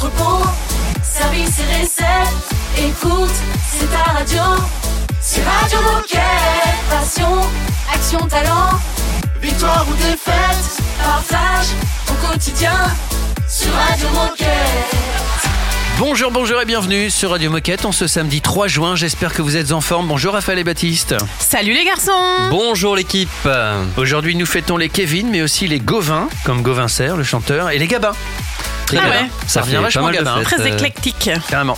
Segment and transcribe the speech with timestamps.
[0.00, 0.46] entrepôt,
[1.02, 2.88] service et recettes.
[2.88, 3.34] Écoute,
[3.70, 4.42] c'est ta radio.
[5.20, 6.20] C'est Radio Moquette.
[6.88, 7.40] Passion,
[7.92, 8.70] action, talent.
[9.42, 11.66] Victoire ou défaite, partage
[12.08, 12.72] au quotidien
[13.46, 15.00] sur Radio Moquette.
[15.98, 17.84] Bonjour, bonjour et bienvenue sur Radio Moquette.
[17.84, 18.96] On ce samedi 3 juin.
[18.96, 20.06] J'espère que vous êtes en forme.
[20.08, 21.14] Bonjour Raphaël et Baptiste.
[21.38, 23.28] Salut les garçons Bonjour l'équipe
[23.98, 27.78] Aujourd'hui, nous fêtons les Kevin, mais aussi les Gauvin, comme Gauvin Serre, le chanteur, et
[27.78, 28.14] les Gabins.
[28.98, 29.26] Ah ouais.
[29.46, 30.44] Ça revient vachement mal fêtes.
[30.44, 31.30] Très Euh, éclectique.
[31.48, 31.76] Carrément.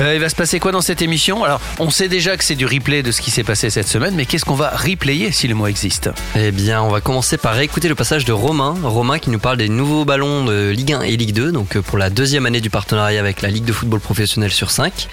[0.00, 1.44] Euh, il va se passer quoi dans cette émission?
[1.44, 4.14] Alors, on sait déjà que c'est du replay de ce qui s'est passé cette semaine,
[4.14, 6.10] mais qu'est-ce qu'on va replayer si le mot existe?
[6.36, 8.74] Eh bien, on va commencer par écouter le passage de Romain.
[8.82, 11.82] Romain qui nous parle des nouveaux ballons de Ligue 1 et Ligue 2, donc euh,
[11.82, 15.08] pour la deuxième année du partenariat avec la Ligue de football professionnel sur 5.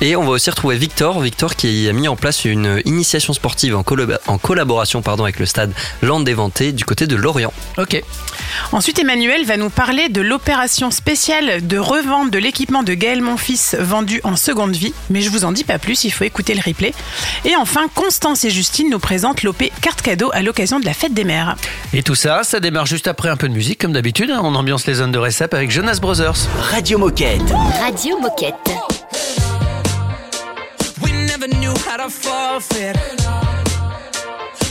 [0.00, 3.76] Et on va aussi retrouver Victor, Victor qui a mis en place une initiation sportive
[3.76, 5.72] en, collab- en collaboration pardon, avec le stade
[6.02, 7.52] Land des Ventés du côté de Lorient.
[7.76, 8.02] Ok.
[8.72, 13.76] Ensuite, Emmanuel va nous parler de l'opération spéciale de revente de l'équipement de Gaël Monfils
[13.78, 14.92] vendu en seconde vie.
[15.10, 16.92] Mais je vous en dis pas plus, il faut écouter le replay.
[17.44, 21.14] Et enfin, Constance et Justine nous présentent l'OP carte cadeau à l'occasion de la fête
[21.14, 21.56] des mères.
[21.92, 24.30] Et tout ça, ça démarre juste après un peu de musique, comme d'habitude.
[24.30, 24.40] hein.
[24.42, 26.36] On ambiance les zones de récep avec Jonas Brothers.
[26.70, 27.42] Radio Moquette.
[27.80, 28.54] Radio Moquette.
[31.02, 32.94] We never knew how to forfeit.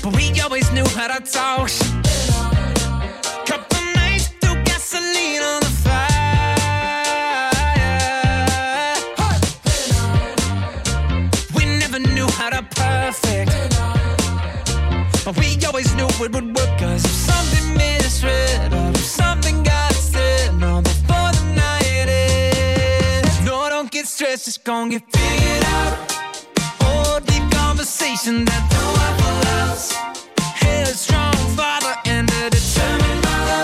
[0.04, 1.70] But we always knew how to talk.
[13.22, 13.52] Perfect.
[15.26, 16.80] But we always knew it would work.
[16.80, 23.46] Cause if something misread, or if something got us said, no, before the night ends.
[23.46, 25.98] No, don't get stressed, it's gonna get figured out.
[26.82, 29.94] Oh, deep conversation that don't have else.
[30.56, 33.64] Headstrong father and a determined mother.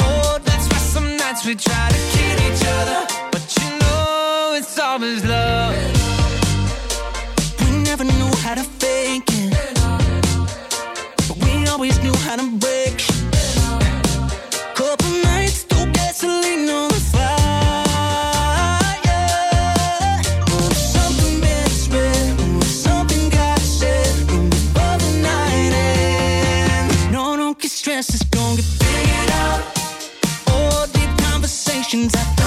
[0.00, 3.00] Oh, that's why some nights we try to kill each other.
[3.32, 5.93] But you know it's always love.
[8.44, 9.52] We never knew how to fake it.
[11.28, 12.98] But we always knew how to break.
[14.74, 17.32] Couple nights through gasoline on the fire.
[20.50, 22.36] Oh, something misread.
[22.38, 24.14] Oh, something got said.
[24.28, 27.10] Oh, before the night ends.
[27.10, 28.14] No, don't get stressed.
[28.14, 29.62] It's gonna get figured out.
[30.48, 32.43] Oh, deep conversations I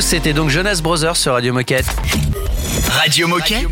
[0.00, 1.86] c'était donc Jonas Brothers sur Radio Moquette.
[2.90, 3.66] Radio Moquette.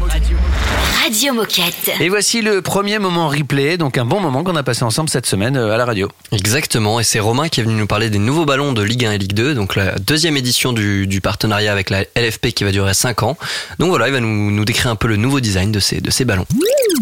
[1.02, 1.90] Radio Moquette.
[2.00, 5.26] Et voici le premier moment replay, donc un bon moment qu'on a passé ensemble cette
[5.26, 6.08] semaine euh, à la radio.
[6.32, 9.12] Exactement, et c'est Romain qui est venu nous parler des nouveaux ballons de Ligue 1
[9.12, 12.72] et Ligue 2, donc la deuxième édition du, du partenariat avec la LFP qui va
[12.72, 13.36] durer 5 ans.
[13.78, 16.10] Donc voilà, il va nous, nous décrire un peu le nouveau design de ces, de
[16.10, 16.46] ces ballons.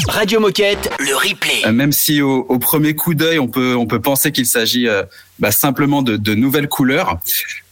[0.08, 0.90] Radio Moquette.
[0.98, 1.62] Le replay.
[1.66, 4.88] Euh, Même si au, au premier coup d'œil, on peut, on peut penser qu'il s'agit
[4.88, 5.04] euh,
[5.38, 7.18] bah, simplement de, de nouvelles couleurs.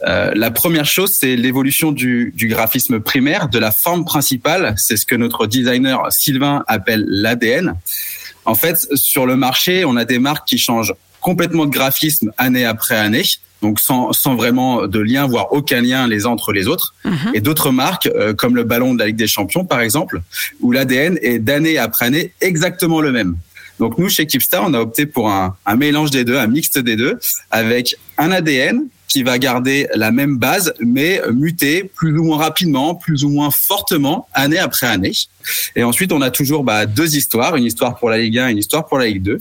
[0.06, 4.74] Euh, la première chose, c'est l'évolution du, du graphisme primaire, de la forme principale.
[4.76, 7.74] C'est ce que notre designer Sylvain appelle l'ADN.
[8.44, 12.64] En fait, sur le marché, on a des marques qui changent complètement de graphisme année
[12.64, 13.22] après année,
[13.62, 16.94] donc sans, sans vraiment de lien, voire aucun lien les uns entre les autres.
[17.32, 20.20] Et d'autres marques, euh, comme le ballon de la Ligue des Champions, par exemple,
[20.60, 23.36] où l'ADN est d'année après année exactement le même.
[23.78, 26.78] Donc nous, chez Keepstar, on a opté pour un, un mélange des deux, un mixte
[26.78, 27.18] des deux,
[27.50, 32.94] avec un ADN qui va garder la même base, mais muter plus ou moins rapidement,
[32.94, 35.12] plus ou moins fortement, année après année.
[35.76, 38.52] Et ensuite, on a toujours bah, deux histoires, une histoire pour la Ligue 1 et
[38.52, 39.38] une histoire pour la Ligue 2.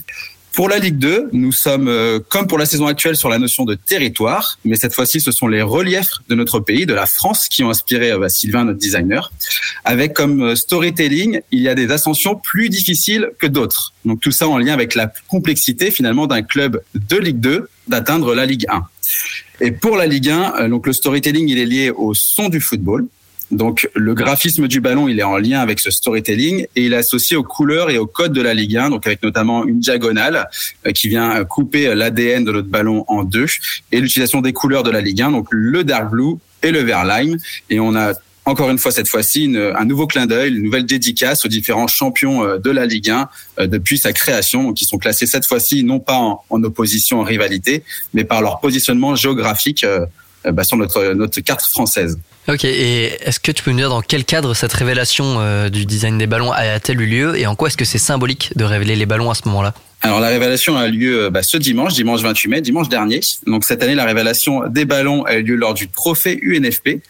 [0.53, 3.63] Pour la Ligue 2, nous sommes, euh, comme pour la saison actuelle, sur la notion
[3.63, 7.48] de territoire, mais cette fois-ci, ce sont les reliefs de notre pays, de la France,
[7.50, 9.31] qui ont inspiré euh, bah, Sylvain, notre designer.
[9.86, 13.94] Avec comme euh, storytelling, il y a des ascensions plus difficiles que d'autres.
[14.03, 18.36] Donc tout ça en lien avec la complexité finalement d'un club de Ligue 2 d'atteindre
[18.36, 18.81] la Ligue 1.
[19.62, 22.59] Et pour la Ligue 1, euh, donc le storytelling, il est lié au son du
[22.59, 23.07] football.
[23.51, 26.98] Donc le graphisme du ballon, il est en lien avec ce storytelling et il est
[26.98, 30.50] associé aux couleurs et aux codes de la Ligue 1, donc avec notamment une diagonale
[30.88, 33.48] euh, qui vient couper l'ADN de notre ballon en deux
[33.92, 37.03] et l'utilisation des couleurs de la Ligue 1, donc le dark blue et le vert
[37.06, 37.38] lime.
[37.69, 38.13] Et on a
[38.45, 42.44] encore une fois cette fois-ci un nouveau clin d'œil, une nouvelle dédicace aux différents champions
[42.44, 46.00] euh, de la Ligue 1 euh, depuis sa création, qui sont classés cette fois-ci non
[46.00, 47.83] pas en, en opposition, en rivalité,
[48.13, 50.06] mais par leur positionnement géographique euh, euh,
[50.49, 52.17] bah, sur notre notre carte française.
[52.47, 55.85] Ok, et est-ce que tu peux nous dire dans quel cadre cette révélation euh, du
[55.85, 58.95] design des ballons a-t-elle eu lieu et en quoi est-ce que c'est symbolique de révéler
[58.95, 59.75] les ballons à ce moment-là?
[60.01, 63.19] Alors la révélation a lieu euh, bah, ce dimanche, dimanche 28 mai, dimanche dernier.
[63.45, 67.03] Donc cette année, la révélation des ballons a eu lieu lors du trophée UNFP.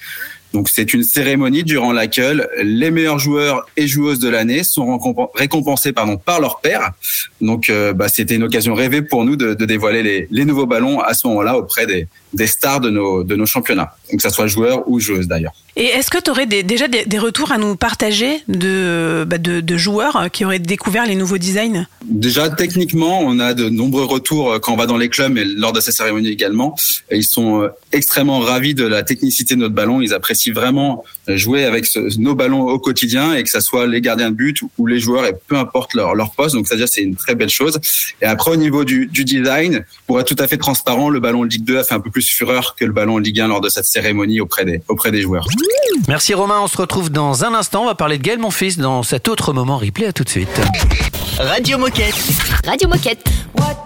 [0.53, 5.29] Donc c'est une cérémonie durant laquelle les meilleurs joueurs et joueuses de l'année sont récompen-
[5.33, 6.91] récompensés pardon, par leur père.
[7.39, 10.65] Donc euh, bah, c'était une occasion rêvée pour nous de, de dévoiler les, les nouveaux
[10.65, 13.93] ballons à ce moment-là auprès des, des stars de nos, de nos championnats.
[14.09, 15.53] Donc que ça soit joueurs ou joueuses d'ailleurs.
[15.77, 19.61] Et est-ce que tu aurais déjà des, des retours à nous partager de, bah, de,
[19.61, 21.85] de joueurs qui auraient découvert les nouveaux designs?
[22.03, 25.45] Déjà, techniquement, on a de nombreux retours euh, quand on va dans les clubs et
[25.45, 26.75] lors de ces cérémonies également.
[27.09, 30.01] Ils sont euh, extrêmement ravis de la technicité de notre ballon.
[30.01, 33.85] Ils apprécient vraiment euh, jouer avec ce- nos ballons au quotidien et que ça soit
[33.85, 36.55] les gardiens de but ou les joueurs et peu importe leur, leur poste.
[36.55, 37.79] Donc, c'est-à-dire c'est une très belle chose.
[38.23, 41.43] Et après, au niveau du, du design, pour être tout à fait transparent, le ballon
[41.43, 43.69] Ligue 2 a fait un peu plus fureur que le ballon Ligue 1 lors de
[43.69, 45.45] cette cérémonie auprès des, auprès des joueurs.
[46.07, 47.83] Merci Romain, on se retrouve dans un instant.
[47.83, 50.07] On va parler de Gaël Monfils dans cet autre moment replay.
[50.07, 50.49] À tout de suite.
[51.37, 52.15] Radio Moquette.
[52.65, 53.19] Radio Moquette.
[53.57, 53.80] What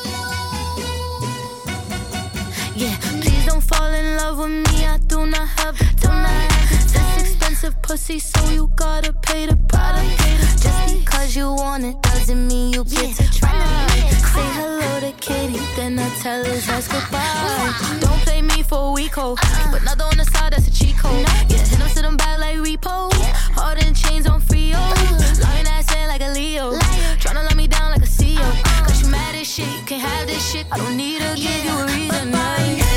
[2.75, 4.85] Yeah, please don't fall in love with me.
[4.85, 5.77] I do not have
[7.89, 10.61] pussy, so you gotta pay the price.
[10.61, 13.87] Just because you want it doesn't mean you get to try.
[14.33, 17.99] Say hello to Katie, then I tell his ass goodbye.
[17.99, 19.35] Don't play me for a week, ho.
[19.35, 21.25] Keep another on the side, that's a cheat code.
[21.49, 23.11] Yeah, hit him, sit him back like repo.
[23.57, 24.77] Hard in chains on Frio.
[25.43, 26.73] Lying ass in like a Leo.
[27.21, 28.47] Tryna let me down like a CEO.
[28.85, 30.67] Cause you mad as shit, you can't have this shit.
[30.71, 32.31] I don't need to give you a reason.
[32.31, 32.88] nah.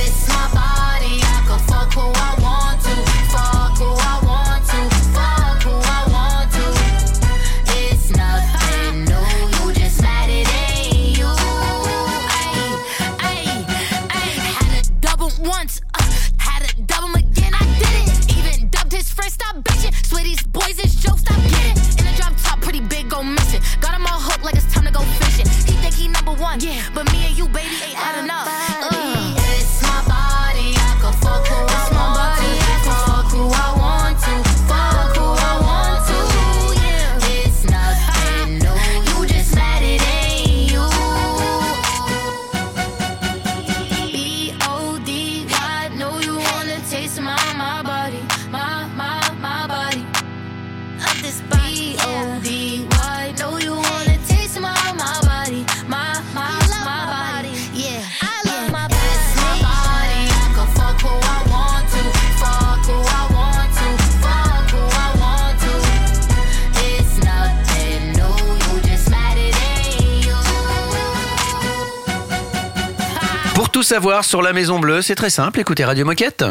[73.93, 76.47] Savoir sur la Maison Bleue, c'est très simple, écoutez Radio Moquette.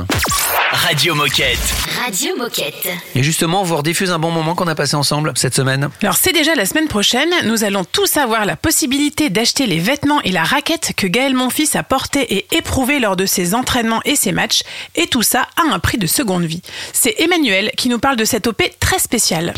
[0.74, 1.60] Radio Moquette.
[2.02, 2.88] Radio Moquette.
[3.14, 5.90] Et justement, on vous rediffuse un bon moment qu'on a passé ensemble cette semaine.
[6.02, 10.22] Alors c'est déjà la semaine prochaine, nous allons tous avoir la possibilité d'acheter les vêtements
[10.22, 14.16] et la raquette que Gaël Monfils a porté et éprouvé lors de ses entraînements et
[14.16, 14.64] ses matchs,
[14.96, 16.62] et tout ça à un prix de seconde vie.
[16.94, 19.54] C'est Emmanuel qui nous parle de cette OP très spéciale.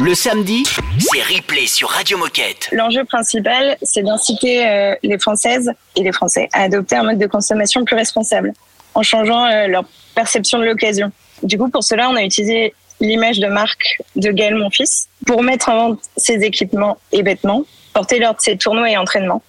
[0.00, 0.64] Le samedi,
[0.98, 2.68] c'est replay sur Radio Moquette.
[2.72, 7.26] L'enjeu principal, c'est d'inciter euh, les Françaises et les Français à adopter un mode de
[7.28, 8.54] consommation plus responsable,
[8.94, 9.84] en changeant euh, leur
[10.18, 11.12] perception de l'occasion.
[11.44, 15.68] Du coup, pour cela, on a utilisé l'image de marque de Gaël Monfils pour mettre
[15.68, 17.62] en vente ses équipements et vêtements
[17.94, 19.42] portés lors de ses tournois et entraînements.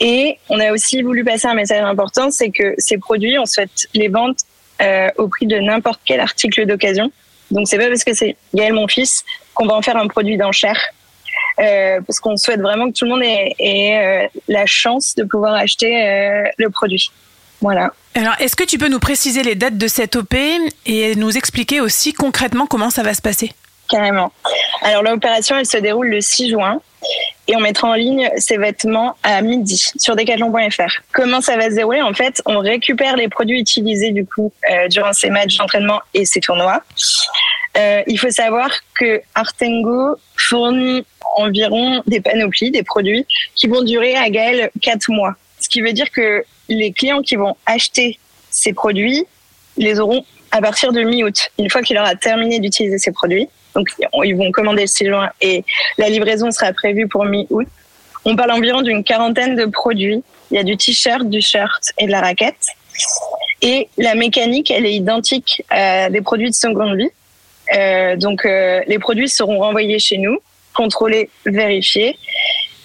[0.00, 3.88] Et on a aussi voulu passer un message important, c'est que ces produits, on souhaite
[3.94, 4.34] les vendre
[4.82, 7.10] euh, au prix de n'importe quel article d'occasion.
[7.50, 10.80] Donc c'est pas parce que c'est Gaël Monfils qu'on va en faire un produit d'enchère.
[11.58, 15.54] Euh, parce qu'on souhaite vraiment que tout le monde ait, euh, la chance de pouvoir
[15.54, 15.90] acheter
[16.58, 17.10] le produit.
[17.62, 17.92] Voilà.
[18.14, 20.34] Alors est-ce que tu peux nous préciser les dates de cette OP
[20.84, 23.52] et nous expliquer aussi concrètement comment ça va se passer?
[23.88, 24.32] Carrément.
[24.82, 26.80] Alors l'opération, elle se déroule le 6 juin
[27.46, 31.02] et on mettra en ligne ces vêtements à midi sur decathlon.fr.
[31.12, 32.02] Comment ça va se dérouler?
[32.02, 36.24] En fait, on récupère les produits utilisés du coup euh, durant ces matchs d'entraînement et
[36.24, 36.82] ces tournois.
[37.76, 41.04] Euh, il faut savoir que Artengo fournit
[41.36, 45.34] environ des panoplies, des produits qui vont durer à Gaël 4 mois.
[45.60, 48.18] Ce qui veut dire que les clients qui vont acheter
[48.50, 49.24] ces produits
[49.76, 53.48] les auront à partir de mi-août, une fois qu'il aura terminé d'utiliser ces produits.
[53.74, 53.88] Donc,
[54.22, 55.64] ils vont commander le 6 juin et
[55.96, 57.66] la livraison sera prévue pour mi-août.
[58.24, 60.22] On parle environ d'une quarantaine de produits.
[60.50, 62.66] Il y a du t-shirt, du shirt et de la raquette.
[63.62, 67.10] Et la mécanique, elle est identique à des produits de seconde vie.
[67.74, 70.38] Euh, donc, euh, les produits seront renvoyés chez nous,
[70.74, 72.16] contrôlés, vérifiés.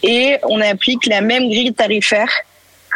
[0.04, 2.30] Et on applique la même grille tarifaire.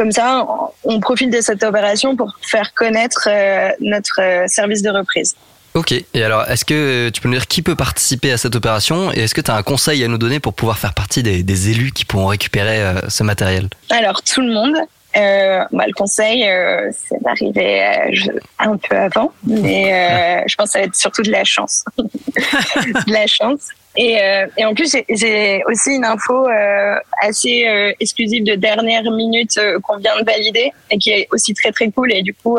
[0.01, 0.48] Comme ça,
[0.84, 5.36] on profite de cette opération pour faire connaître euh, notre euh, service de reprise.
[5.75, 9.13] Ok, et alors est-ce que tu peux nous dire qui peut participer à cette opération
[9.13, 11.43] et est-ce que tu as un conseil à nous donner pour pouvoir faire partie des,
[11.43, 13.70] des élus qui pourront récupérer euh, ce matériel?
[13.91, 14.74] Alors, tout le monde.
[15.18, 20.68] Euh, bah, le conseil, euh, c'est d'arriver euh, un peu avant, mais euh, je pense
[20.70, 21.84] que ça va être surtout de la chance.
[21.98, 23.68] de la chance.
[23.98, 29.03] Et, euh, et en plus, j'ai- aussi une info euh, assez euh, exclusive de dernière
[29.03, 32.13] minute euh, qu'on vient de valider et qui est aussi très très cool.
[32.13, 32.58] Et du coup,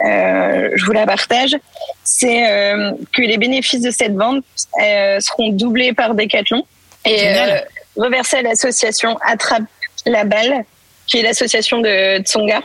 [0.00, 1.54] je vous la partage.
[2.02, 4.44] C'est euh, que les bénéfices de cette vente
[4.82, 6.64] euh, seront doublés par Decathlon
[7.04, 7.58] et euh,
[7.96, 9.62] reversés à l'association Attrape
[10.04, 10.64] la balle,
[11.06, 12.60] qui est l'association de Tsonga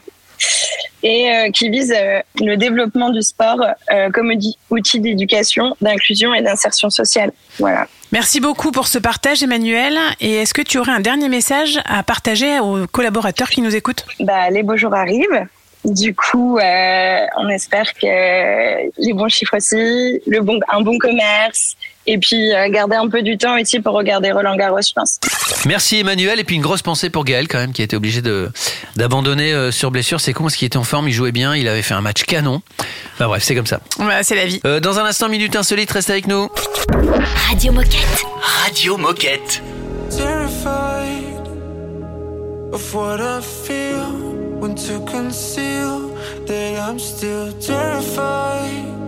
[1.03, 3.59] et euh, qui vise euh, le développement du sport
[3.91, 7.31] euh, comme outil- outil d'éducation, d'inclusion et d'insertion sociale.
[7.59, 7.87] Voilà.
[8.11, 12.03] Merci beaucoup pour ce partage Emmanuel et est-ce que tu aurais un dernier message à
[12.03, 14.05] partager aux collaborateurs qui nous écoutent?
[14.19, 15.45] Bah, les beaux jours arrivent.
[15.85, 21.75] Du coup, euh, on espère que les bons chiffres aussi, le bon, un bon commerce,
[22.07, 25.19] et puis euh, garder un peu du temps aussi pour regarder Roland Garros, je pense.
[25.65, 28.21] Merci Emmanuel et puis une grosse pensée pour Gaël quand même qui a été obligé
[28.21, 28.49] de
[28.95, 30.19] d'abandonner euh, sur blessure.
[30.19, 32.23] C'est con parce qu'il était en forme, il jouait bien, il avait fait un match
[32.23, 32.61] canon.
[33.15, 33.79] Enfin bref, c'est comme ça.
[33.97, 34.59] Voilà, C'est la vie.
[34.65, 36.49] Euh, dans un instant, minute insolite, reste avec nous.
[37.49, 38.23] Radio Moquette.
[38.63, 39.61] Radio Moquette.
[40.09, 41.47] terrified
[42.73, 44.11] of what I feel
[44.59, 46.09] when to conceal
[46.45, 49.00] that I'm still terrified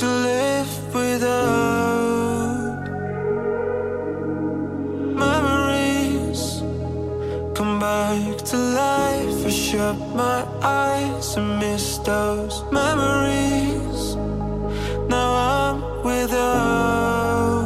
[0.00, 2.84] to live without.
[5.24, 6.60] Memories
[7.54, 14.16] come back to life I shut my eyes and miss those memories.
[15.08, 17.65] Now I'm without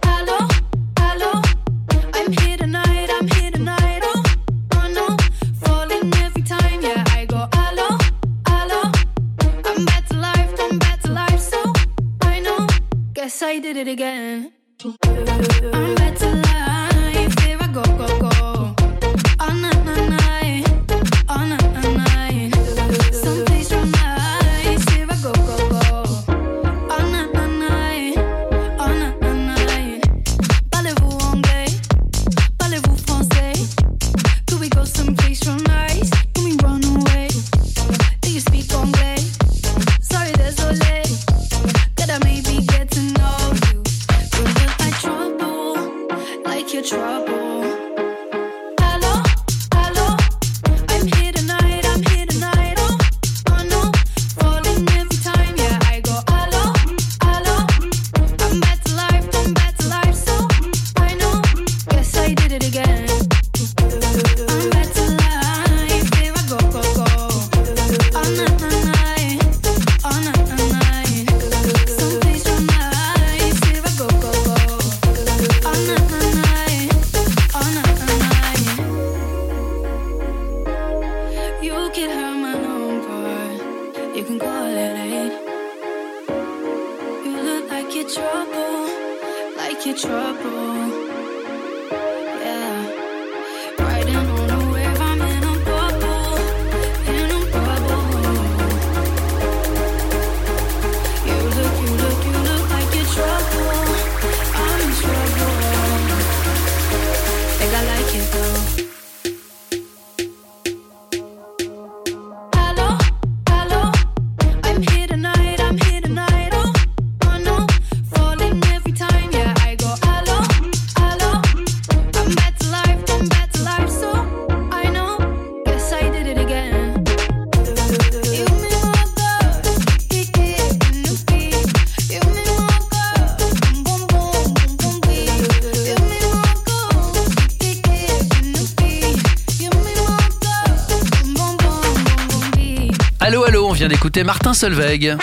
[144.19, 145.15] Martin Solveig.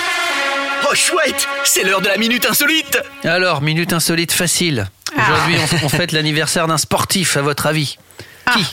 [0.91, 2.99] Oh chouette, c'est l'heure de la minute insolite.
[3.25, 4.89] Alors, minute insolite facile.
[5.17, 7.99] Aujourd'hui, on, on fête l'anniversaire d'un sportif, à votre avis
[8.53, 8.65] Qui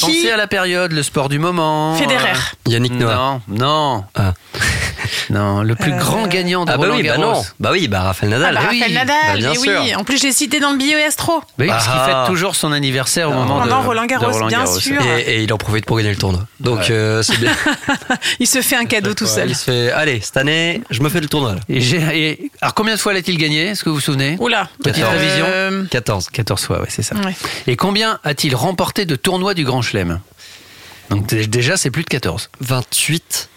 [0.00, 1.96] Pensez à la période, le sport du moment.
[1.96, 2.30] Federer.
[2.30, 3.40] euh, Yannick Noah.
[3.48, 4.04] Non, non.
[4.14, 4.34] Ah.
[5.30, 7.32] Non, le plus Euh, grand gagnant de Ah bah Roland oui, bah Garros.
[7.34, 7.44] non.
[7.60, 8.54] Bah oui, bah Raphaël Ah Nadal.
[8.54, 9.88] bah, Eh oui, Raphaël bah, Nadal, bien mais oui.
[9.88, 9.98] sûr.
[9.98, 11.42] En plus, je l'ai cité dans le bio et Astro.
[11.58, 12.06] Oui, parce qu'il Ah.
[12.24, 13.36] fête toujours son anniversaire au Ah.
[13.36, 15.00] moment de Roland Garros, de bien sûr.
[15.02, 16.44] Et, et il en profite pour gagner le tournoi.
[16.60, 16.90] Donc Ouais.
[16.90, 17.52] euh, c'est bien.
[18.40, 19.50] Il se fait un cadeau tout seul.
[19.50, 21.54] Il se fait, allez, cette année, je me fais le tournoi.
[21.54, 21.60] Là.
[21.68, 21.98] Et j'ai-
[22.30, 24.36] et- alors, combien de fois l'a-t-il gagné Est-ce que vous vous souvenez?
[24.40, 24.68] Oula.
[24.82, 25.46] Petite révision.
[25.48, 26.28] Euh, 14.
[26.32, 27.14] 14 fois, ouais, c'est ça.
[27.16, 27.34] Ouais.
[27.66, 30.20] Et combien a-t-il remporté de tournois du Grand Chelem?
[31.10, 32.50] Donc dé- déjà, c'est plus de 14.
[32.60, 33.48] 28.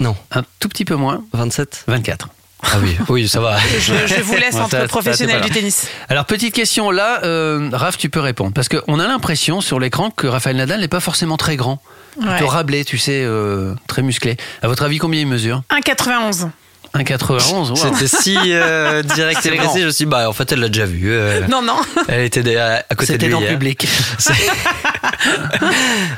[0.00, 1.84] Non, Un tout petit peu moins, 27.
[1.86, 2.28] 24.
[2.62, 3.58] Ah oui, oui, ça va.
[3.78, 5.88] je, je vous laisse Ouais, entre professionnels du tennis.
[6.08, 8.52] Alors, petite question là, euh, Raph, tu peux répondre.
[8.54, 11.80] Parce qu'on a l'impression sur l'écran que Raphaël Nadal n'est pas forcément très grand.
[12.20, 12.26] Ouais.
[12.30, 14.36] Plutôt rablé, tu sais, euh, très musclé.
[14.62, 15.62] À votre avis, combien il mesure?
[15.70, 16.48] 1,91.
[16.96, 17.76] 1,91 wow.
[17.76, 19.80] C'était si euh, direct et précis.
[19.80, 21.10] Je me suis dit, bah en fait, elle l'a déjà vu.
[21.12, 21.76] euh, Non, non.
[22.08, 23.52] Elle était à, à côté de C'était lui dans le hier.
[23.54, 23.86] public.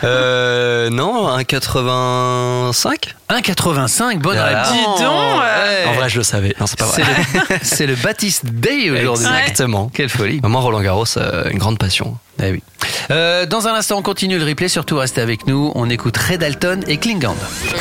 [0.04, 4.62] Euh, non, un 85 1,85, bonne Voilà.
[4.62, 4.98] réponse.
[4.98, 5.84] Dis donc, Ouais.
[5.88, 6.54] En vrai, je le savais.
[6.60, 7.02] Non, c'est pas vrai.
[7.02, 9.26] le, c'est le Baptiste Day aujourd'hui.
[9.26, 9.90] Exactement.
[9.92, 10.40] Quelle folie.
[10.42, 12.16] Maman Roland Garros, euh, une grande passion.
[12.42, 12.62] Eh oui.
[13.10, 14.68] Euh, dans un instant, on continue le replay.
[14.68, 15.72] Surtout, restez avec nous.
[15.74, 17.36] On écoute Red Alton et Klingand.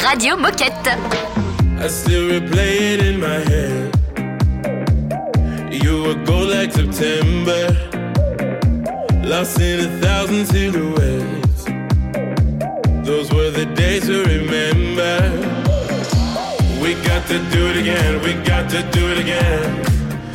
[0.06, 1.47] Radio Moquette.
[1.80, 3.94] I still replay it in my head.
[5.72, 7.68] You will go like September.
[9.24, 11.66] Lost in a thousand silhouettes.
[13.08, 15.13] Those were the days to remember.
[16.82, 19.86] We got to do it again, we got to do it again.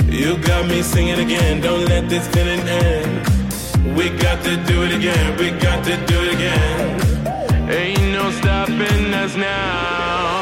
[0.09, 3.97] You got me singing again, don't let this feeling end.
[3.97, 7.69] We got to do it again, we got to do it again.
[7.69, 10.12] Ain't no stopping us now.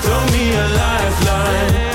[0.00, 1.87] Throw me a lifeline.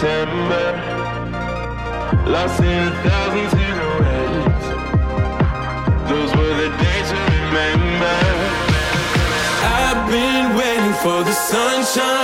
[0.00, 0.66] September,
[2.26, 4.66] lost in a thousand silhouettes.
[6.08, 8.18] Those were the days to remember.
[9.62, 12.19] I've been waiting for the sunshine.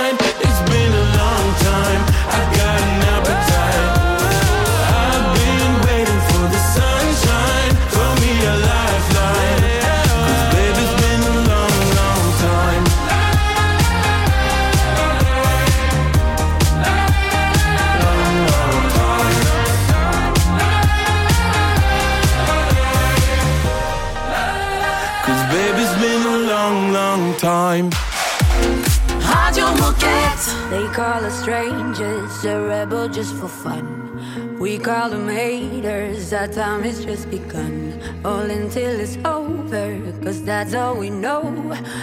[36.47, 37.99] Our time has just begun.
[38.23, 41.41] All until it's over, cause that's all we know.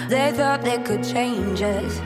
[0.09, 1.99] They thought they could change us.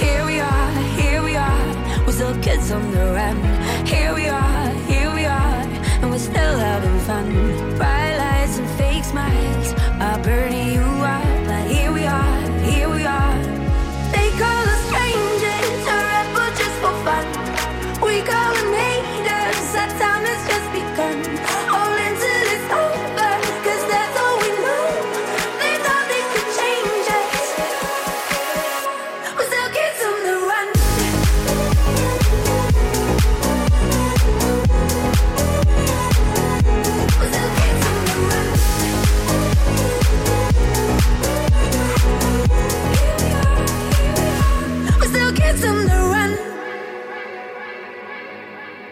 [0.00, 3.36] Here we are, here we are, we're still kids on the run.
[3.86, 5.62] Here we are, here we are,
[6.00, 7.28] and we're still having fun.
[7.76, 10.99] Bright lights and fake smiles are burning you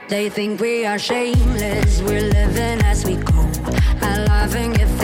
[0.09, 3.41] They think we are shameless, we're living as we go.
[4.01, 4.27] And
[4.73, 4.98] get famous,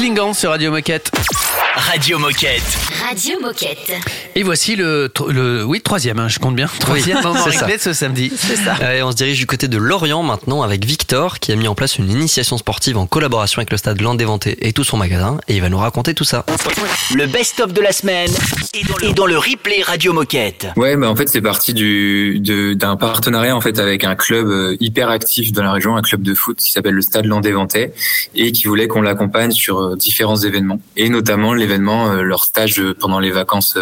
[0.00, 1.10] Klingon sur Radio Moquette.
[1.76, 2.62] Radio Moquette.
[3.06, 3.92] Radio Moquette.
[4.34, 6.68] Et voici le, le oui, troisième, hein, je compte bien.
[6.80, 7.60] Troisième Oui, moment c'est ça.
[7.66, 8.32] replay de ce samedi.
[8.34, 8.76] C'est ça.
[8.80, 11.66] Euh, Et on se dirige du côté de Lorient maintenant avec Victor qui a mis
[11.66, 15.38] en place une initiation sportive en collaboration avec le stade Landéventé et tout son magasin
[15.48, 16.44] et il va nous raconter tout ça.
[17.16, 18.30] Le best-of de la semaine
[19.02, 20.68] est dans le replay Radio Moquette.
[20.76, 24.46] Ouais, bah en fait c'est parti du de- d'un partenariat en fait avec un club
[24.46, 27.92] euh, hyper actif dans la région, un club de foot qui s'appelle le Stade Landéventais
[28.36, 32.80] et qui voulait qu'on l'accompagne sur euh, différents événements et notamment l'événement euh, leur stage
[33.00, 33.76] pendant les vacances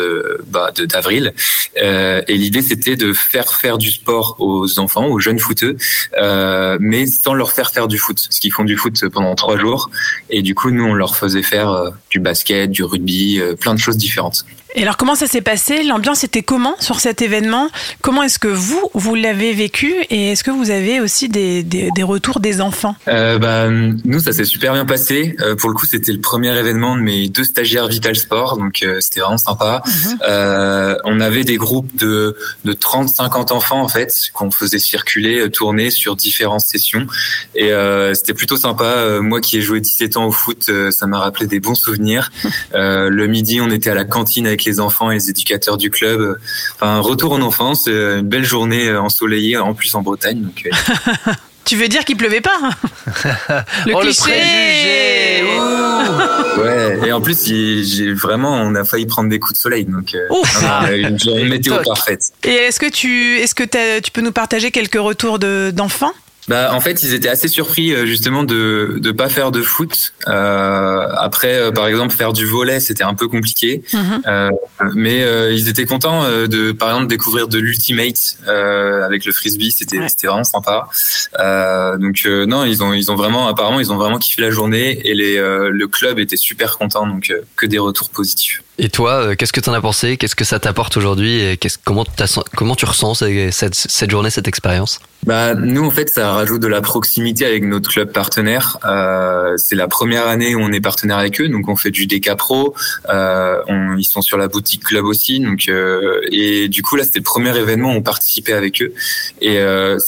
[0.47, 1.35] bah, de d'avril.
[1.83, 5.77] Euh, et l'idée c'était de faire faire du sport aux enfants, aux jeunes footeux,
[6.19, 9.59] euh, mais sans leur faire faire du foot, parce qu'ils font du foot pendant trois
[9.59, 9.91] jours
[10.31, 13.75] et du coup nous on leur faisait faire euh, du basket, du rugby, euh, plein
[13.75, 14.45] de choses différentes.
[14.75, 15.83] Et alors, comment ça s'est passé?
[15.83, 17.69] L'ambiance était comment sur cet événement?
[18.03, 19.95] Comment est-ce que vous, vous l'avez vécu?
[20.11, 22.95] Et est-ce que vous avez aussi des, des, des retours des enfants?
[23.09, 25.37] Euh, bah, nous, ça s'est super bien passé.
[25.41, 28.83] Euh, pour le coup, c'était le premier événement de mes deux stagiaires Vital Sport, donc
[28.83, 29.83] euh, c'était vraiment sympa.
[30.23, 35.49] Euh, on avait des groupes de, de 30-50 enfants, en fait, qu'on faisait circuler, euh,
[35.49, 37.07] tourner sur différentes sessions.
[37.55, 38.85] Et euh, c'était plutôt sympa.
[38.85, 41.75] Euh, moi qui ai joué 17 ans au foot, euh, ça m'a rappelé des bons
[41.75, 42.31] souvenirs.
[42.75, 45.91] Euh, le midi, on était à la cantine avec les enfants et les éducateurs du
[45.91, 46.39] club.
[46.75, 50.43] Enfin, un retour en enfance, euh, une belle journée euh, ensoleillée, en plus en Bretagne.
[50.43, 51.33] Donc, euh,
[51.69, 52.59] Tu veux dire qu'il pleuvait pas
[53.87, 56.63] Le oh, cliché le préjugé ouh.
[56.63, 60.15] Ouais, et en plus, j'ai vraiment, on a failli prendre des coups de soleil, donc
[60.15, 60.63] euh, Ouf.
[60.63, 62.23] non, non, on a eu une journée météo parfaite.
[62.43, 66.15] Et est-ce que tu, est-ce que tu peux nous partager quelques retours de, d'enfants?
[66.49, 70.15] Bah, en fait, ils étaient assez surpris euh, justement de de pas faire de foot.
[70.27, 74.23] Euh, après, euh, par exemple, faire du volet, c'était un peu compliqué, Mhm.
[74.27, 74.51] Euh,
[74.95, 79.33] mais euh, ils étaient contents euh, de, par exemple, découvrir de l'ultimate euh, avec le
[79.33, 79.71] frisbee.
[79.73, 80.09] C'était Ouais.
[80.09, 80.89] c'était vraiment sympa.
[81.39, 84.51] Euh, donc euh, non, ils ont ils ont vraiment apparemment ils ont vraiment kiffé la
[84.51, 88.63] journée et les euh, le club était super content, donc euh, que des retours positifs.
[88.81, 90.17] Et toi, euh, qu'est-ce que tu en as pensé?
[90.17, 91.41] Qu'est-ce que ça t'apporte aujourd'hui?
[91.41, 95.01] Et comment, tu ressens cette, journée, cette expérience?
[95.27, 98.79] Bah nous en fait ça rajoute de la proximité avec notre club partenaire.
[98.85, 102.07] Euh, c'est la première année où on est partenaire avec eux, donc on fait du
[102.07, 102.73] DK Pro.
[103.09, 103.59] Euh,
[103.99, 105.69] ils sont sur la boutique club aussi, donc
[106.31, 108.93] et du coup là c'était le premier événement où on participait avec eux.
[109.41, 109.59] Et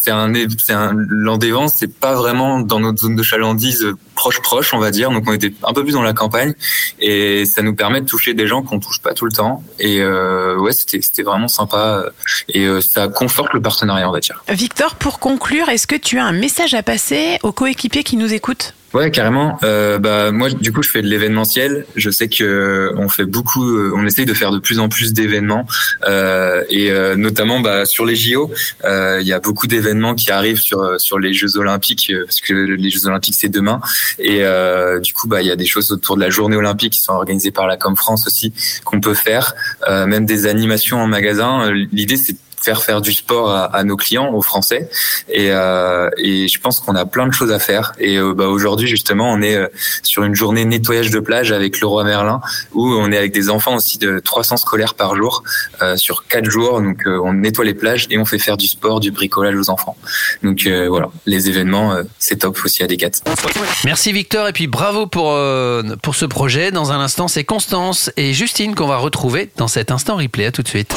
[0.00, 4.78] c'est un un c'est pas vraiment dans notre zone de chalandise euh, proche proche on
[4.78, 6.54] va dire, donc on était un peu plus dans la campagne
[7.00, 9.62] et ça nous permet de toucher des gens qu'on touche pas tout le temps.
[9.78, 12.04] Et euh, ouais c'était c'était vraiment sympa
[12.48, 14.42] et euh, ça conforte le partenariat on va dire.
[14.48, 18.32] Victor, pour conclure, est-ce que tu as un message à passer aux coéquipiers qui nous
[18.32, 18.74] écoutent?
[18.92, 19.56] Ouais, carrément.
[19.62, 21.86] Euh, bah moi, du coup, je fais de l'événementiel.
[21.94, 24.88] Je sais que euh, on fait beaucoup, euh, on essaye de faire de plus en
[24.88, 25.64] plus d'événements,
[26.08, 28.50] euh, et euh, notamment bah, sur les JO,
[28.84, 32.52] euh, il y a beaucoup d'événements qui arrivent sur sur les Jeux Olympiques parce que
[32.52, 33.80] les Jeux Olympiques c'est demain,
[34.18, 34.42] et
[35.00, 37.12] du coup, bah il y a des choses autour de la Journée Olympique qui sont
[37.12, 38.52] organisées par la Com France aussi
[38.84, 39.54] qu'on peut faire,
[39.88, 41.70] même des animations en magasin.
[41.92, 44.88] L'idée c'est faire faire du sport à, à nos clients, aux Français.
[45.28, 47.92] Et, euh, et je pense qu'on a plein de choses à faire.
[47.98, 49.68] Et euh, bah, aujourd'hui, justement, on est euh,
[50.02, 52.40] sur une journée nettoyage de plage avec Leroy Merlin,
[52.72, 55.42] où on est avec des enfants aussi de 300 scolaires par jour
[55.82, 56.80] euh, sur quatre jours.
[56.80, 59.70] Donc, euh, on nettoie les plages et on fait faire du sport, du bricolage aux
[59.70, 59.96] enfants.
[60.42, 63.10] Donc euh, voilà, les événements, c'est top aussi à Decat.
[63.84, 65.38] Merci Victor et puis bravo pour,
[66.02, 66.70] pour ce projet.
[66.70, 70.46] Dans un instant, c'est Constance et Justine qu'on va retrouver dans cet instant replay.
[70.46, 70.94] À tout de suite.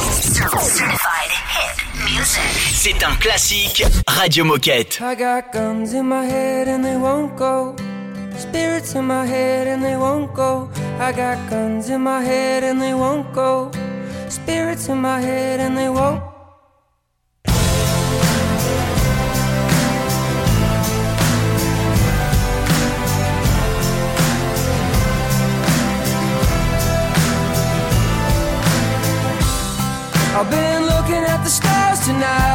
[2.74, 5.00] C'est un classique Radio Moquette.
[5.02, 7.76] I got guns in my head and they won't go.
[8.38, 10.70] Spirits in my head and they won't go.
[11.00, 13.72] I got guns in my head and they won't go.
[14.28, 16.33] Spirits in my head and they won't.
[32.06, 32.53] Tonight.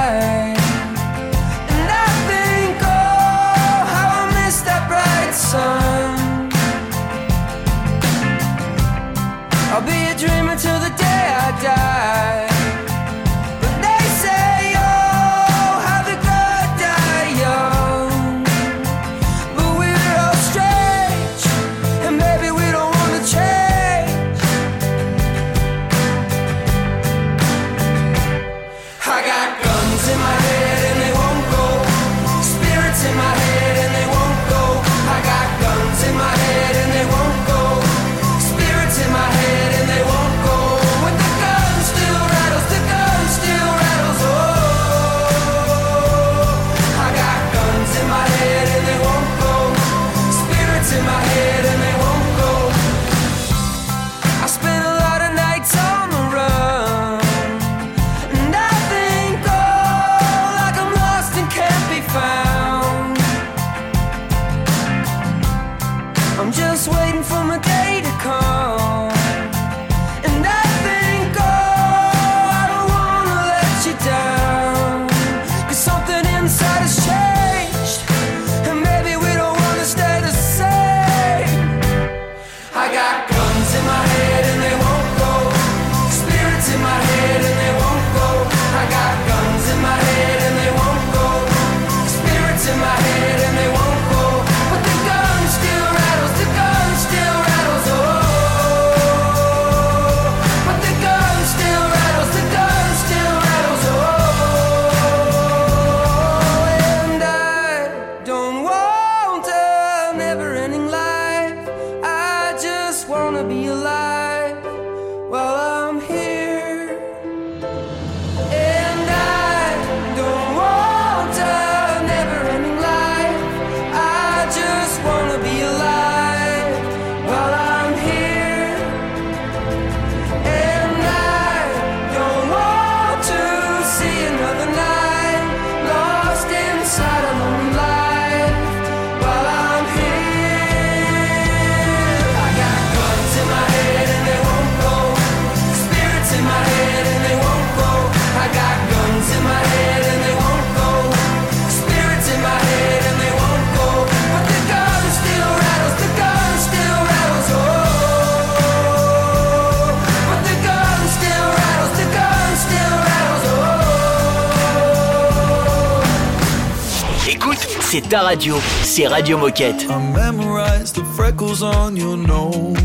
[168.01, 169.87] C'est ta radio, c'est Radio Moquette.
[169.89, 172.77] I memorized the freckles on your nose.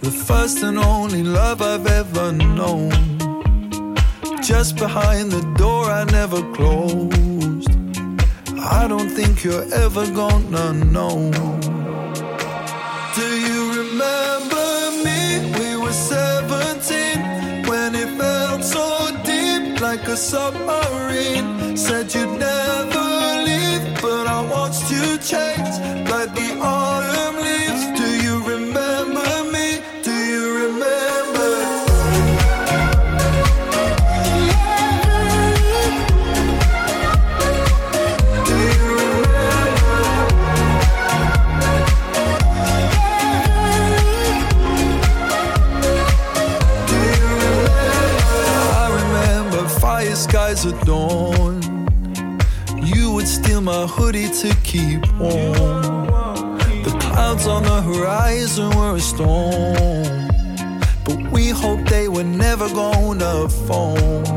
[0.00, 2.90] The first and only love I've ever known.
[4.42, 7.68] Just behind the door I never closed.
[8.58, 11.30] I don't think you're ever gonna know.
[13.14, 14.68] Do you remember
[15.04, 15.52] me?
[15.58, 21.76] We were 17 when it felt so deep like a submarine.
[21.76, 22.91] Said you'd never
[24.02, 25.74] but I watched you change
[26.10, 27.82] like the autumn leaves.
[28.00, 29.80] Do you remember me?
[30.02, 31.50] Do you remember?
[38.48, 38.88] Do you
[48.74, 51.51] I remember fire skies at dawn.
[53.62, 56.56] My hoodie to keep warm.
[56.82, 60.28] The clouds on the horizon were a storm.
[61.04, 64.32] But we hoped they were never gonna fall.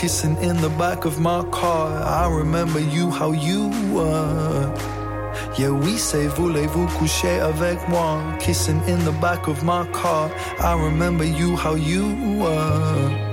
[0.00, 1.88] Kissing in the back of my car.
[1.90, 4.72] I remember you, how you were.
[5.58, 8.22] Yeah, we say voulez-vous coucher avec moi?
[8.38, 10.30] Kissing in the back of my car.
[10.60, 13.27] I remember you, how you were.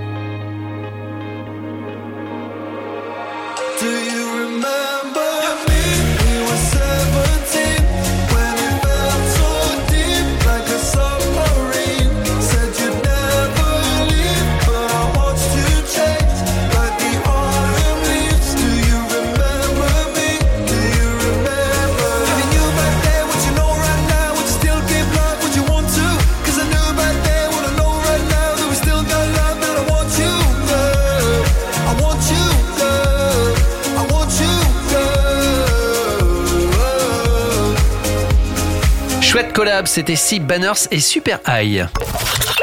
[39.85, 41.87] C'était Six Banners et Super High.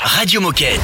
[0.03, 0.81] Radio Moquette.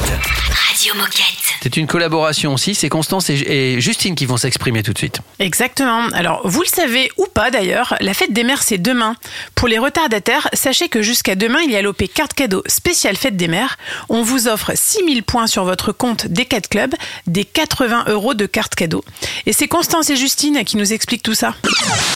[0.67, 1.38] Radio Moquette.
[1.61, 5.19] C'est une collaboration aussi, c'est Constance et, Justine qui vont s'exprimer tout de suite.
[5.39, 6.07] Exactement.
[6.13, 9.15] Alors, vous le savez ou pas d'ailleurs, la fête des mères, c'est demain.
[9.55, 13.35] Pour les retardataires, sachez que jusqu'à demain, il y a l'OP carte cadeau spéciale fête
[13.35, 13.77] des mères.
[14.07, 16.95] On vous offre 6000 points sur votre compte des 4 clubs,
[17.27, 19.03] des 80 euros de carte cadeau.
[19.45, 21.55] Et c'est Constance et Justine qui nous expliquent tout ça.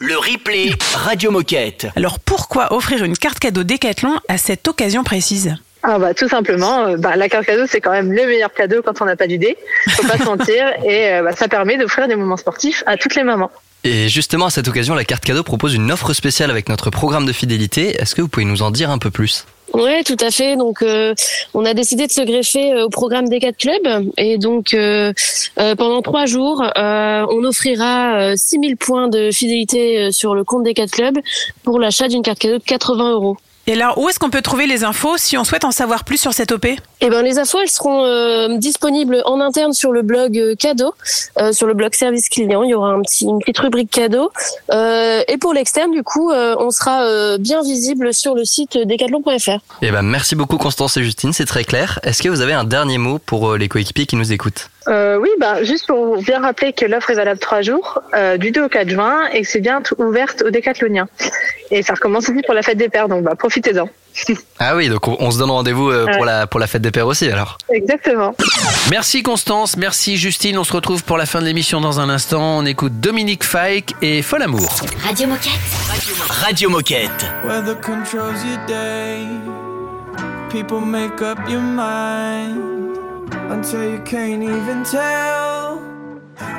[0.01, 1.87] Le replay Radio Moquette.
[1.95, 5.55] Alors, pourquoi offrir une carte cadeau Décathlon à cette occasion précise?
[5.83, 8.81] Ah bah tout simplement, euh, bah, la carte cadeau c'est quand même le meilleur cadeau
[8.81, 9.57] quand on n'a pas d'idée,
[9.89, 13.15] faut pas se mentir, et euh, bah, ça permet d'offrir des moments sportifs à toutes
[13.15, 13.51] les mamans.
[13.85, 17.25] Et justement, à cette occasion, la carte cadeau propose une offre spéciale avec notre programme
[17.25, 18.01] de fidélité.
[18.01, 19.45] Est-ce que vous pouvez nous en dire un peu plus?
[19.73, 20.55] Oui, tout à fait.
[20.55, 21.13] Donc, euh,
[21.53, 24.11] on a décidé de se greffer euh, au programme des quatre clubs.
[24.17, 25.11] Et donc, euh,
[25.59, 30.43] euh, pendant trois jours, euh, on offrira euh, 6000 points de fidélité euh, sur le
[30.43, 31.17] compte des quatre clubs
[31.63, 33.37] pour l'achat d'une carte cadeau de 80 euros.
[33.65, 36.17] Et alors, où est-ce qu'on peut trouver les infos si on souhaite en savoir plus
[36.17, 36.67] sur cette OP
[37.05, 40.93] Eh ben, les infos, elles seront euh, disponibles en interne sur le blog euh, cadeau,
[41.37, 42.63] euh, sur le blog service client.
[42.63, 44.31] Il y aura un petit, une petite rubrique cadeau.
[44.71, 48.77] Euh, et pour l'externe, du coup, euh, on sera euh, bien visible sur le site
[48.77, 49.59] decathlon.fr.
[49.81, 51.99] Eh ben, merci beaucoup Constance et Justine, c'est très clair.
[52.03, 54.69] Est-ce que vous avez un dernier mot pour les coéquipiers qui nous écoutent?
[54.87, 58.51] Euh, oui, bah, juste pour bien rappeler que l'offre est valable trois jours, euh, du
[58.51, 61.09] 2 au 4 juin, et que c'est bien ouverte aux décathloniens.
[61.69, 63.89] Et ça recommence aussi pour la fête des pères, donc bah, profitez-en.
[64.59, 66.25] Ah oui, donc on, se donne rendez-vous euh, pour, Ouais.
[66.25, 67.57] la, pour la fête des pères aussi alors.
[67.73, 68.33] Exactement.
[68.89, 70.57] Merci Constance, merci Justine.
[70.57, 72.59] On se retrouve pour la fin de l'émission dans un instant.
[72.59, 74.75] On écoute Dominique Fike et Fol Amour.
[75.03, 75.51] Radio Moquette.
[76.29, 77.25] Radio Moquette.
[77.45, 79.25] Weather controls your day.
[80.49, 82.57] People make up your mind
[83.49, 85.72] until you can't even tell.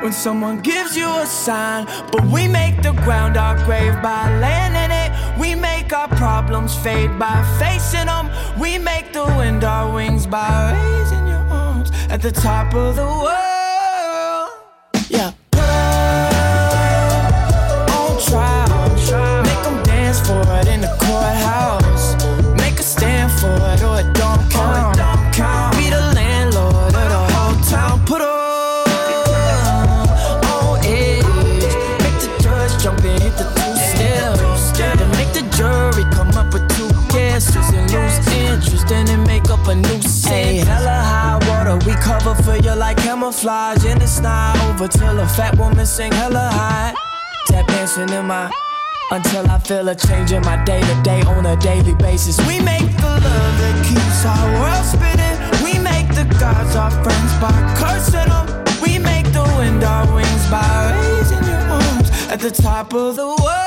[0.02, 4.76] When someone gives you a sign, but we make the ground our grave by laying
[4.84, 5.10] in it.
[5.38, 8.30] We make our problems fade by facing them.
[8.60, 13.06] We make the wind our wings by raising your arms at the top of the
[13.06, 13.53] world.
[43.34, 43.84] Camouflage.
[43.84, 46.94] And it's over till a fat woman sing hella high.
[47.46, 48.50] Tap dancing in my
[49.10, 52.38] until I feel a change in my day to day on a daily basis.
[52.48, 55.36] We make the love that keeps our world spinning.
[55.62, 58.46] We make the gods our friends by cursing them.
[58.82, 63.26] We make the wind our wings by raising your arms at the top of the
[63.26, 63.63] world.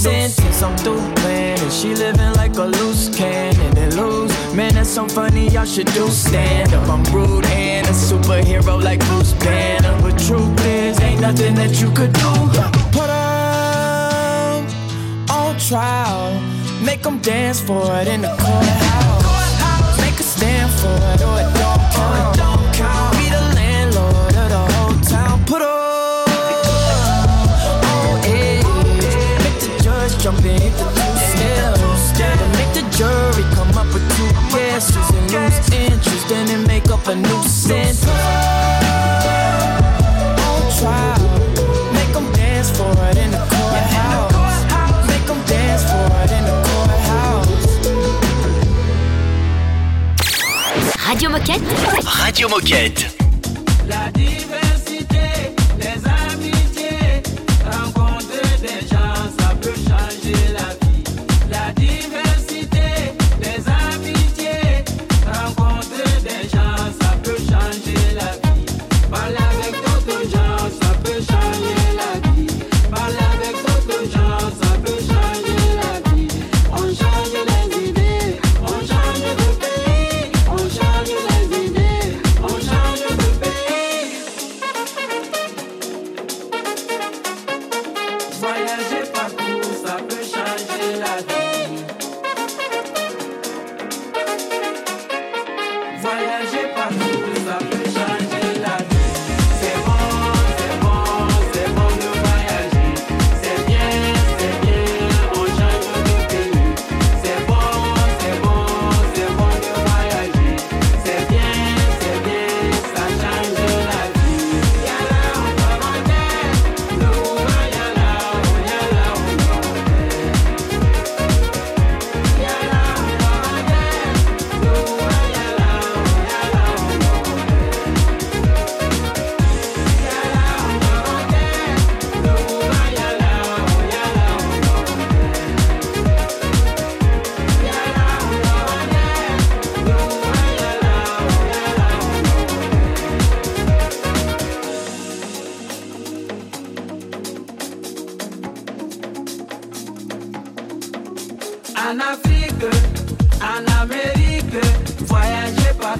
[0.00, 0.62] Sentence.
[0.62, 4.32] I'm through and she living like a loose cannon and lose.
[4.54, 5.48] Man, that's so funny.
[5.48, 6.88] Y'all should do stand up.
[6.88, 9.94] I'm rude and a superhero like Bruce Banner.
[10.02, 12.32] But truth is, ain't nothing that you could do.
[12.96, 14.66] Put her
[15.30, 16.40] on trial.
[16.82, 20.00] Make them dance for it in the courthouse.
[20.00, 22.49] Make a stand for it or it don't count.
[30.20, 32.18] The jump and hit the two steps.
[32.18, 36.28] Then make the jury come up with two guesses and lose interest.
[36.28, 38.04] Then they make up a new sentence.
[40.46, 41.20] On trial.
[41.92, 44.64] Make them dance for it in the courthouse.
[45.08, 47.68] Make them dance for it in the courthouse.
[51.08, 51.62] Radio Moquette.
[52.24, 53.19] Radio Moquette.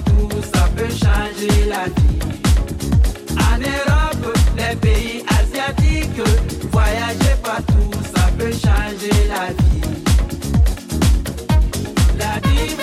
[0.05, 2.19] tout ça peut changer la vie.
[3.37, 6.21] En Europe, les pays asiatiques,
[6.71, 9.81] voyager partout, ça peut changer la vie.
[12.17, 12.75] La vie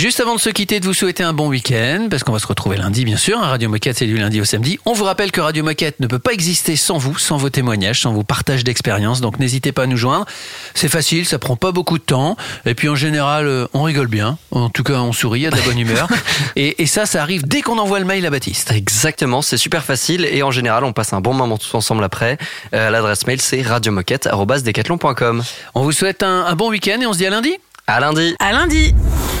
[0.00, 2.46] Juste avant de se quitter, de vous souhaiter un bon week-end, parce qu'on va se
[2.46, 3.38] retrouver lundi, bien sûr.
[3.38, 4.78] Radio Moquette, c'est du lundi au samedi.
[4.86, 8.00] On vous rappelle que Radio Moquette ne peut pas exister sans vous, sans vos témoignages,
[8.00, 9.20] sans vos partages d'expériences.
[9.20, 10.24] Donc n'hésitez pas à nous joindre.
[10.72, 12.38] C'est facile, ça prend pas beaucoup de temps.
[12.64, 14.38] Et puis en général, euh, on rigole bien.
[14.52, 16.08] En tout cas, on sourit, il y a de la bonne humeur.
[16.56, 18.72] Et, ça, ça arrive dès qu'on envoie le mail à Baptiste.
[18.72, 20.24] Exactement, c'est super facile.
[20.24, 22.38] Et en général, on passe un bon moment tous ensemble après.
[22.72, 25.42] Euh, L'adresse mail, c'est radiomoquette.com.
[25.74, 27.54] On vous souhaite un bon week-end et on se dit à lundi.
[27.92, 28.36] À lundi.
[28.38, 28.94] À lundi.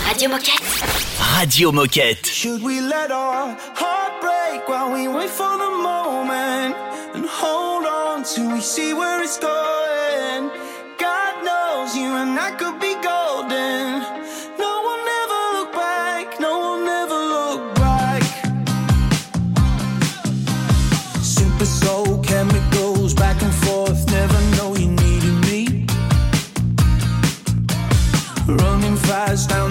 [0.08, 0.60] Radio Moquette.
[1.36, 2.26] Radio Moquette.
[2.26, 6.74] Should we let our heart break while we wait for the moment
[7.14, 9.89] and hold on till we see where it's going?
[29.30, 29.69] eyes down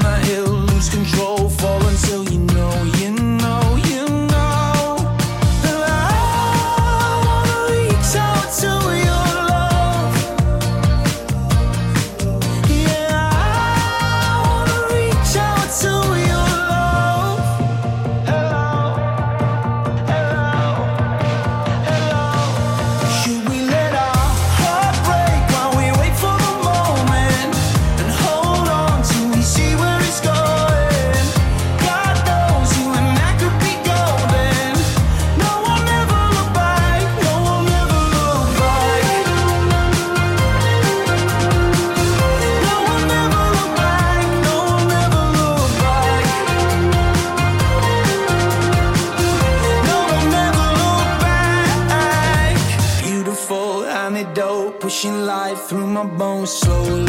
[56.04, 57.09] my bones slowly.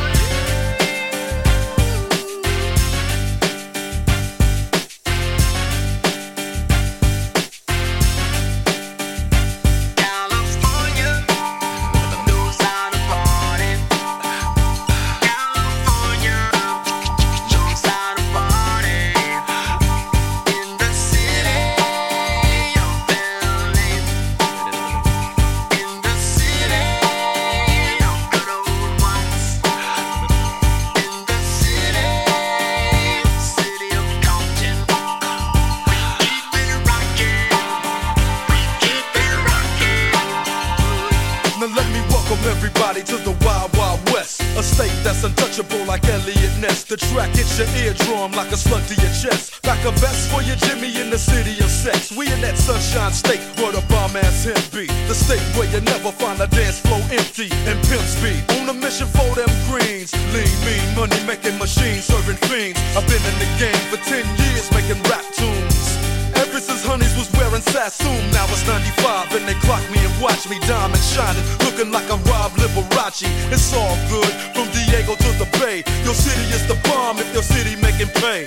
[68.51, 72.51] was 95 and they clocked me and watched me diamond shining, looking like I'm Rob
[72.59, 73.23] Liberace.
[73.49, 75.83] It's all good from Diego to the Bay.
[76.03, 78.45] Your city is the bomb if your city making pay.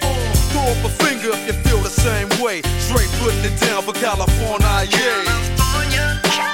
[0.52, 2.60] Throw up a finger if you feel the same way.
[2.78, 5.24] Straight putting it down for California, yeah.
[5.24, 6.53] California.